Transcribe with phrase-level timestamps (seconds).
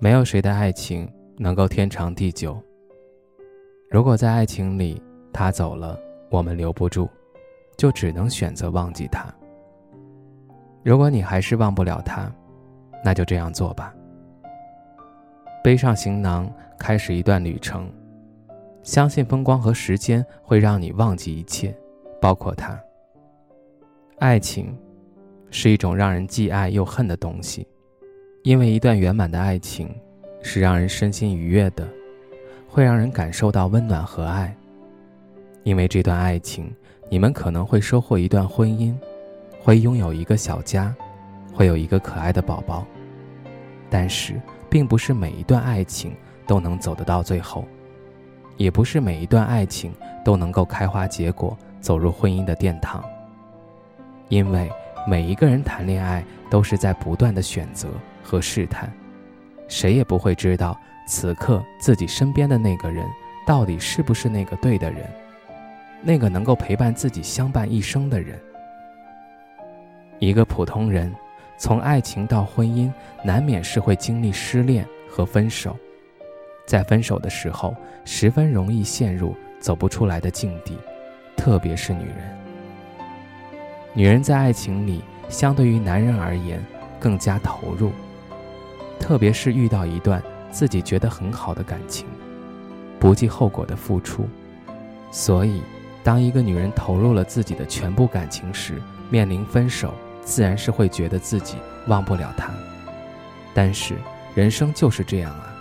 [0.00, 2.56] 没有谁的爱情能够天长地久。
[3.90, 5.02] 如果在爱情里
[5.32, 5.98] 他走了，
[6.30, 7.08] 我们留不住，
[7.76, 9.26] 就只能选择忘记他。
[10.84, 12.32] 如果你还是忘不了他，
[13.04, 13.92] 那就这样做吧。
[15.64, 17.90] 背上行囊，开始一段旅程。
[18.84, 21.76] 相信风光和时间会让你忘记一切，
[22.20, 22.80] 包括他。
[24.20, 24.78] 爱情，
[25.50, 27.66] 是一种让人既爱又恨的东西。
[28.42, 29.94] 因为一段圆满的爱情，
[30.42, 31.86] 是让人身心愉悦的，
[32.68, 34.56] 会让人感受到温暖和爱。
[35.64, 36.72] 因为这段爱情，
[37.10, 38.94] 你们可能会收获一段婚姻，
[39.60, 40.94] 会拥有一个小家，
[41.52, 42.86] 会有一个可爱的宝宝。
[43.90, 46.14] 但是，并不是每一段爱情
[46.46, 47.64] 都能走得到最后，
[48.56, 49.92] 也不是每一段爱情
[50.24, 53.04] 都能够开花结果，走入婚姻的殿堂。
[54.28, 54.70] 因为
[55.06, 57.88] 每一个人谈恋爱都是在不断的选择。
[58.28, 58.92] 和试探，
[59.68, 63.08] 谁也不会知道此刻自己身边的那个人
[63.46, 65.10] 到底是不是那个对的人，
[66.02, 68.38] 那个能够陪伴自己相伴一生的人。
[70.18, 71.10] 一个普通人，
[71.56, 72.92] 从爱情到婚姻，
[73.24, 75.74] 难免是会经历失恋和分手，
[76.66, 80.76] 在分手的时候，十分容易陷入走不出来的境地，
[81.34, 82.38] 特别是女人。
[83.94, 86.62] 女人在爱情里，相对于男人而言，
[87.00, 87.90] 更加投入。
[88.98, 92.06] 特别是遇到一段自己觉得很好的感情，
[92.98, 94.28] 不计后果的付出，
[95.10, 95.62] 所以，
[96.02, 101.56] 当一个女人投入了自己的全部感情时，面临分手，自然是会觉得自己
[101.86, 102.50] 忘不了他。
[103.54, 103.94] 但是，
[104.34, 105.54] 人生就是这样啊，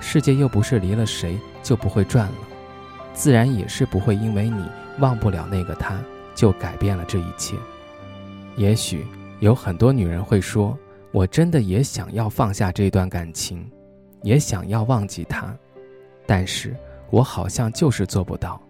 [0.00, 2.34] 世界又不是离了谁就不会转了，
[3.12, 4.64] 自然也是不会因为你
[4.98, 5.98] 忘不了那个他，
[6.34, 7.56] 就改变了这一切。
[8.56, 9.06] 也许
[9.40, 10.78] 有很多女人会说。
[11.14, 13.64] 我真的也想要放下这段感情，
[14.24, 15.56] 也想要忘记他，
[16.26, 16.76] 但是
[17.08, 18.60] 我好像就是做不到。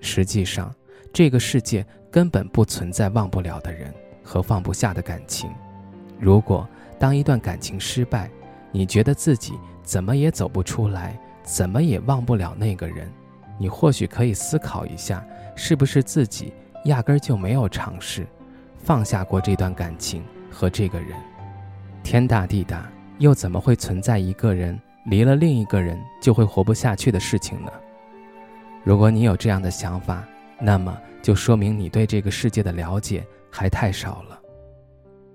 [0.00, 0.72] 实际上，
[1.12, 5.50] 这个世界根本不存在忘不了的人和放不下的感情。
[6.20, 6.68] 如果
[7.00, 8.30] 当一段感情失败，
[8.70, 9.52] 你觉得自己
[9.82, 13.12] 怎么也走不出来，怎么也忘不了那个人，
[13.58, 16.52] 你或许可以思考一下，是不是自己
[16.84, 18.24] 压根儿就没有尝试
[18.78, 21.10] 放下过这段感情和这个人。
[22.06, 27.72] 天大地大，又怎么会存在一个人离了另一个人就会活不下去的事情呢？
[28.84, 30.24] 如果你有这样的想法，
[30.60, 34.38] 那么就说明你对这个世界的了解还太少了。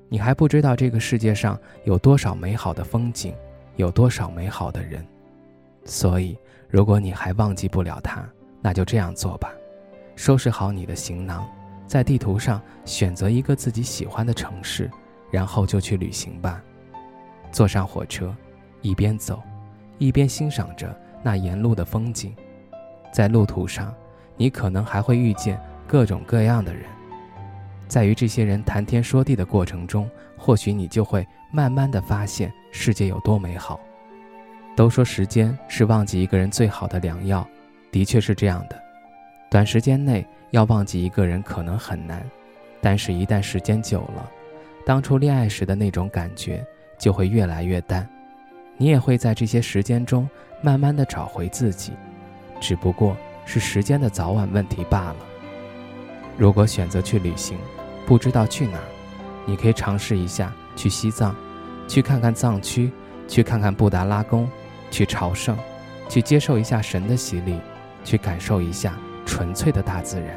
[0.08, 3.36] 你还不知道这个世界上有多少美好的风景，
[3.76, 5.06] 有多少美好的人。
[5.84, 6.38] 所以，
[6.70, 8.26] 如果你还忘记不了他，
[8.62, 9.52] 那就这样做吧：
[10.16, 11.46] 收拾好你的行囊，
[11.86, 14.90] 在地图上选择一个自己喜欢的城市。
[15.32, 16.62] 然后就去旅行吧，
[17.52, 18.36] 坐上火车，
[18.82, 19.42] 一边走，
[19.98, 22.36] 一边欣赏着那沿路的风景。
[23.12, 23.94] 在路途上，
[24.38, 26.84] 你可能还会遇见各种各样的人，
[27.88, 33.80] 在与这些人谈天说地的过程中，或许你就会慢慢的发现世界有多美好。
[34.76, 37.46] 都说时间是忘记一个人最好的良药，
[37.92, 38.82] 的确是这样的。
[39.50, 42.26] 短时间内要忘记一个人可能很难，
[42.80, 44.32] 但是一旦时间久了，
[44.86, 46.66] 当初恋爱时的那种感觉
[46.98, 48.08] 就会越来越淡，
[48.78, 50.28] 你也会在这些时间中
[50.62, 51.94] 慢慢的找回自己，
[52.60, 53.16] 只不过
[53.46, 55.18] 是时间的早晚问题罢了。
[56.38, 57.58] 如果选择去旅行，
[58.06, 58.84] 不知道去哪儿，
[59.46, 61.36] 你可以尝试一下去西藏，
[61.88, 62.92] 去看看藏区，
[63.28, 64.50] 去看看布达拉宫，
[64.90, 65.58] 去朝圣，
[66.10, 67.60] 去接受一下神的洗礼，
[68.04, 70.36] 去感受一下纯粹的大自然。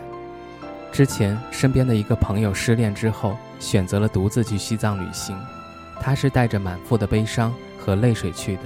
[0.94, 5.36] 之前身边的一个朋友失恋之后，选择了独自去西藏旅行。
[6.00, 8.62] 他是带着满腹的悲伤和泪水去的，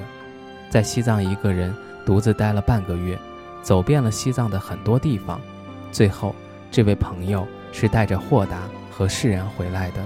[0.68, 3.18] 在西藏一个人独自待了半个月，
[3.62, 5.40] 走遍了西藏的很多地方。
[5.90, 6.34] 最后，
[6.70, 8.58] 这位朋友是带着豁达
[8.90, 10.02] 和释然回来的。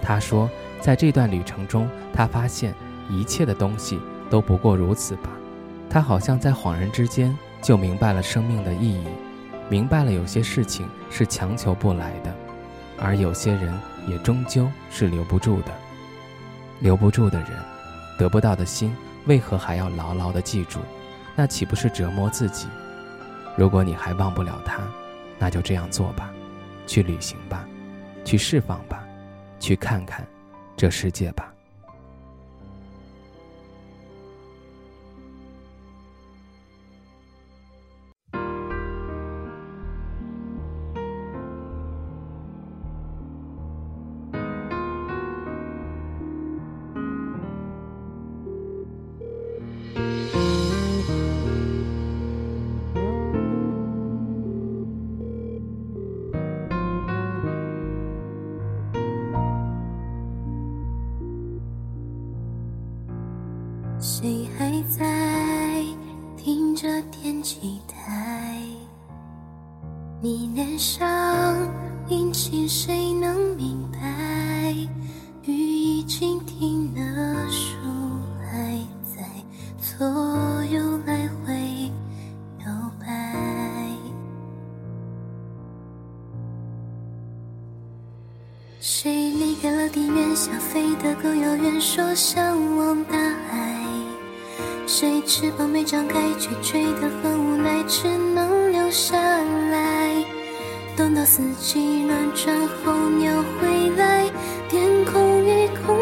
[0.00, 0.48] 他说，
[0.80, 2.74] 在这段旅程中，他发现
[3.10, 4.00] 一切的东西
[4.30, 5.28] 都不过如此吧。
[5.90, 9.04] 他好像在恍然之间就明白了生命的意义。
[9.68, 12.34] 明白了，有些事情是强求不来的，
[12.98, 13.72] 而有些人
[14.06, 15.72] 也终究是留不住的。
[16.80, 17.50] 留不住的人，
[18.18, 18.94] 得不到的心，
[19.26, 20.80] 为何还要牢牢的记住？
[21.34, 22.68] 那岂不是折磨自己？
[23.56, 24.82] 如果你还忘不了他，
[25.38, 26.30] 那就这样做吧，
[26.86, 27.64] 去旅行吧，
[28.24, 29.02] 去释放吧，
[29.58, 30.26] 去看看
[30.76, 31.53] 这世界吧。
[64.00, 65.84] 谁还在
[66.36, 68.60] 听着电吉台？
[70.20, 71.56] 你脸上
[72.08, 74.74] 阴晴，谁能明白？
[75.42, 77.76] 雨已经停了，树
[78.40, 79.22] 还在
[79.78, 80.06] 左
[80.66, 81.90] 右来回
[82.64, 83.06] 摇摆。
[88.80, 93.43] 谁离开了地面，想飞得更遥远，说向往大海。
[94.96, 100.24] 谁翅膀没张开，却追得很无奈，只能留下来。
[100.96, 104.24] 等到四季轮转候鸟回来，
[104.68, 105.98] 天空已空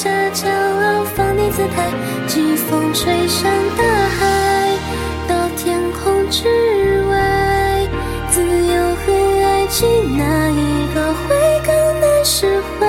[0.00, 1.90] 下骄傲，放低姿态，
[2.28, 4.70] 季风吹向大海，
[5.26, 6.46] 到天空之
[7.10, 7.88] 外，
[8.30, 9.12] 自由和
[9.44, 11.34] 爱情哪一个会
[11.66, 12.46] 更难释
[12.78, 12.86] 怀？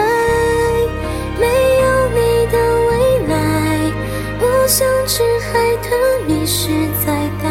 [1.40, 1.48] 没
[1.82, 2.92] 有你的未
[3.28, 3.92] 来，
[4.40, 5.90] 我像只海豚
[6.28, 6.70] 迷失
[7.04, 7.50] 在大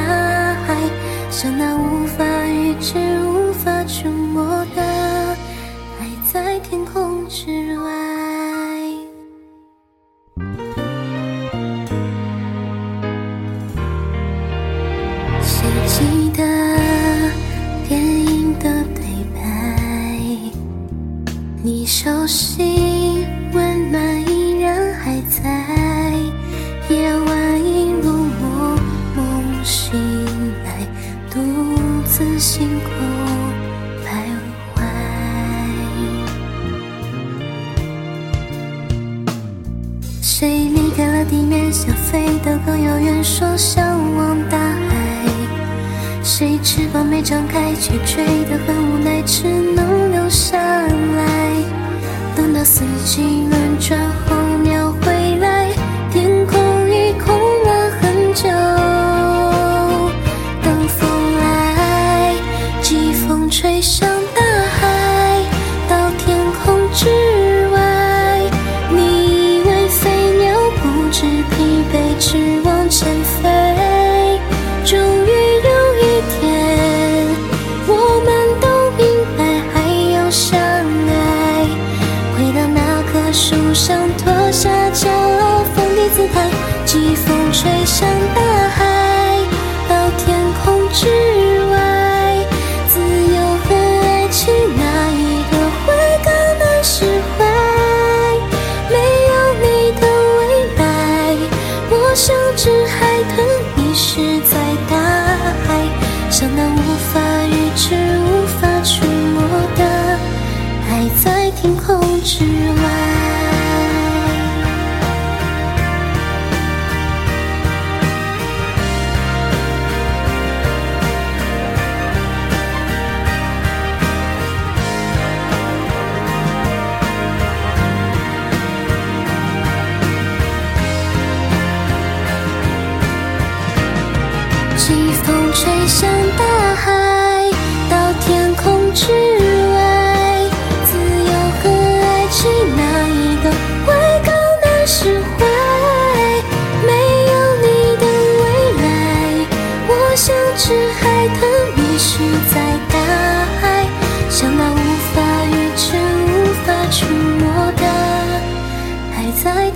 [0.68, 0.76] 海，
[1.32, 2.94] 像那无法预知、
[3.26, 4.82] 无法触摸的
[5.98, 7.57] 爱，在天空之
[43.22, 45.24] 说向往大海。
[46.22, 51.52] 谁翅膀没张开，却追得很无奈，只能留下来。
[52.36, 53.98] 等到四季轮转
[83.78, 86.50] 想脱下骄傲放低姿态
[86.84, 89.38] 季风吹向大海
[89.88, 91.37] 到天空之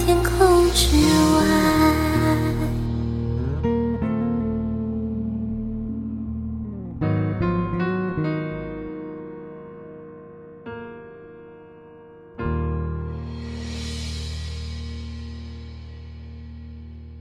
[0.05, 1.82] 天空之外。